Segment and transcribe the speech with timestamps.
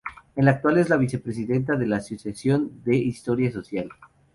[0.35, 3.87] En la actualidad es la vicepresidenta de la Asociación de Historia Social.